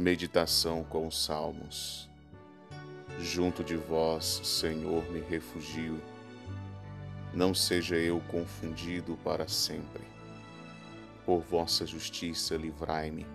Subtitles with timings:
[0.00, 2.08] Meditação com os Salmos.
[3.20, 6.00] Junto de vós, Senhor, me refugio.
[7.34, 10.02] Não seja eu confundido para sempre.
[11.26, 13.26] Por vossa justiça, livrai-me.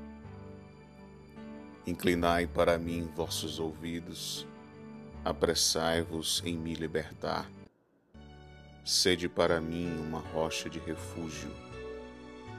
[1.85, 4.47] Inclinai para mim vossos ouvidos,
[5.23, 7.47] apressai-vos em me libertar.
[8.83, 11.51] Sede para mim uma rocha de refúgio,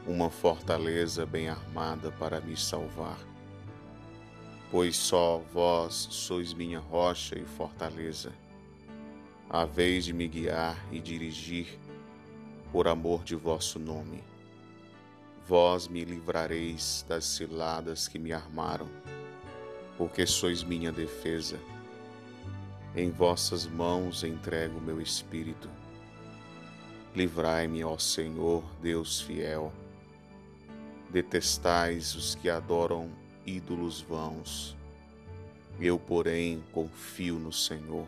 [0.07, 3.19] uma fortaleza bem armada para me salvar
[4.77, 8.31] pois só vós sois minha rocha e fortaleza.
[9.49, 11.79] A vez de me guiar e dirigir,
[12.71, 14.23] por amor de vosso nome.
[15.49, 18.87] Vós me livrareis das ciladas que me armaram,
[19.97, 21.59] porque sois minha defesa.
[22.95, 25.71] Em vossas mãos entrego meu espírito.
[27.15, 29.73] Livrai-me, ó Senhor, Deus fiel.
[31.09, 33.11] Detestais os que adoram
[33.47, 34.77] ídolos vãos.
[35.81, 38.07] Eu, porém, confio no Senhor.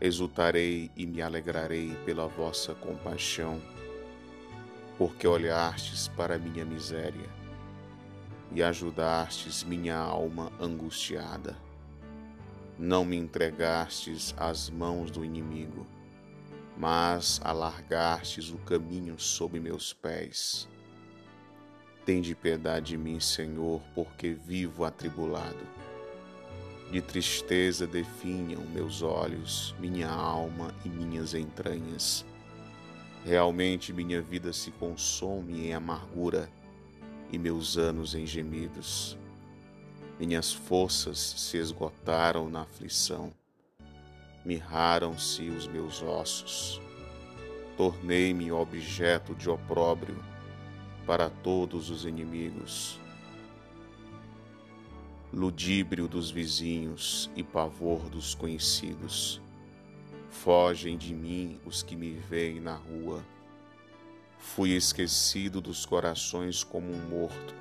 [0.00, 3.60] Exultarei e me alegrarei pela vossa compaixão,
[4.96, 7.28] porque olhastes para minha miséria
[8.52, 11.56] e ajudastes minha alma angustiada.
[12.78, 15.86] Não me entregastes às mãos do inimigo,
[16.76, 20.66] mas alargastes o caminho sob meus pés.
[22.04, 25.66] Tende piedade de mim, Senhor, porque vivo atribulado.
[26.90, 32.24] De tristeza definham meus olhos, minha alma e minhas entranhas.
[33.24, 36.50] Realmente minha vida se consome em amargura
[37.30, 39.16] e meus anos em gemidos.
[40.18, 43.32] Minhas forças se esgotaram na aflição,
[44.44, 46.80] mirraram-se os meus ossos.
[47.76, 50.22] Tornei-me objeto de opróbrio
[51.10, 53.00] para todos os inimigos.
[55.32, 59.42] Ludíbrio dos vizinhos e pavor dos conhecidos.
[60.30, 63.24] Fogem de mim os que me veem na rua.
[64.38, 67.56] Fui esquecido dos corações como um morto.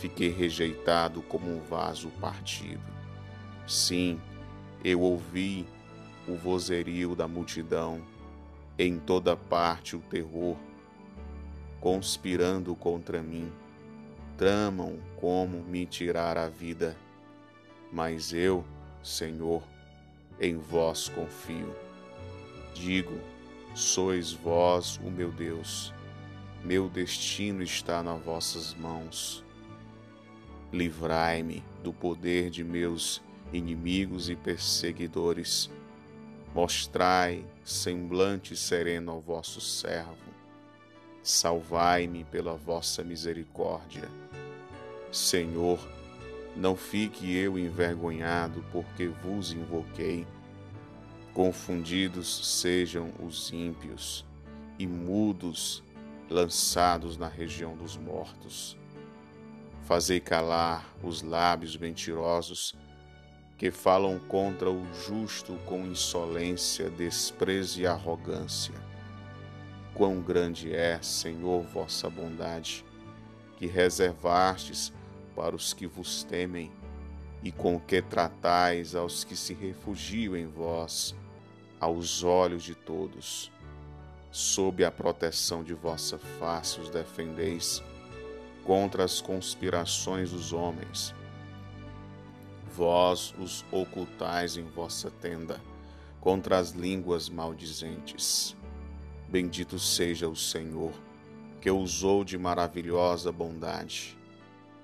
[0.00, 2.82] Fiquei rejeitado como um vaso partido.
[3.68, 4.20] Sim,
[4.82, 5.64] eu ouvi
[6.26, 8.02] o vozerio da multidão,
[8.76, 10.56] em toda parte o terror
[11.80, 13.52] conspirando contra mim,
[14.36, 16.96] tramam como me tirar a vida.
[17.92, 18.64] Mas eu,
[19.02, 19.62] Senhor,
[20.40, 21.74] em vós confio.
[22.74, 23.18] Digo,
[23.74, 25.92] sois vós o meu Deus,
[26.64, 29.44] meu destino está nas vossas mãos.
[30.72, 33.22] Livrai-me do poder de meus
[33.52, 35.70] inimigos e perseguidores.
[36.54, 40.37] Mostrai semblante sereno ao vosso servo
[41.28, 44.08] salvai-me pela vossa misericórdia.
[45.12, 45.78] Senhor,
[46.56, 50.26] não fique eu envergonhado, porque vos invoquei.
[51.34, 54.24] Confundidos sejam os ímpios
[54.78, 55.84] e mudos
[56.30, 58.78] lançados na região dos mortos.
[59.84, 62.74] Fazei calar os lábios mentirosos
[63.58, 68.88] que falam contra o justo com insolência, desprezo e arrogância
[69.98, 72.84] Quão grande é, Senhor, vossa bondade,
[73.56, 74.92] que reservastes
[75.34, 76.70] para os que vos temem,
[77.42, 81.16] e com que tratais aos que se refugiam em vós,
[81.80, 83.50] aos olhos de todos.
[84.30, 87.82] Sob a proteção de vossa face os defendeis
[88.64, 91.12] contra as conspirações dos homens.
[92.72, 95.60] Vós os ocultais em vossa tenda
[96.20, 98.56] contra as línguas maldizentes.
[99.30, 100.90] Bendito seja o Senhor,
[101.60, 104.16] que usou de maravilhosa bondade,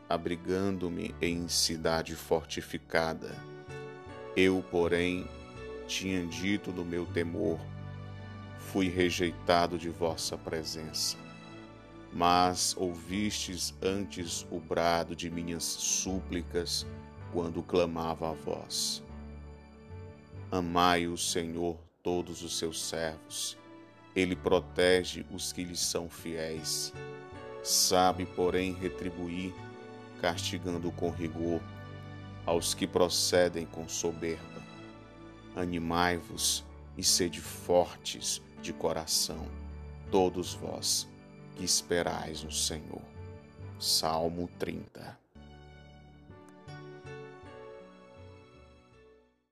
[0.07, 3.35] abrigando-me em cidade fortificada.
[4.37, 5.27] Eu, porém,
[5.87, 7.59] tinha dito no meu temor,
[8.59, 11.17] fui rejeitado de vossa presença.
[12.13, 16.87] Mas ouvistes antes o brado de minhas súplicas
[17.33, 19.03] quando clamava a vós.
[20.53, 23.57] Amai o Senhor todos os seus servos
[24.15, 26.93] ele protege os que lhe são fiéis.
[27.63, 29.55] Sabe, porém, retribuir,
[30.21, 31.61] castigando com rigor
[32.47, 34.63] aos que procedem com soberba.
[35.57, 36.65] Animai-vos
[36.97, 39.47] e sede fortes de coração,
[40.11, 41.09] todos vós
[41.57, 43.03] que esperais no Senhor.
[43.79, 45.24] Salmo 30